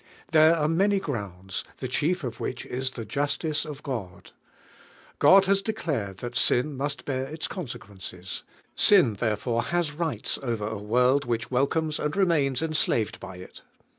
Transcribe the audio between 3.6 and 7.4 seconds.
nf God. Clod lias declared thai sin must heai